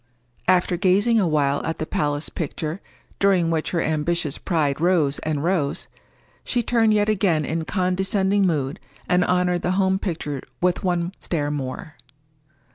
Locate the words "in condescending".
7.45-8.47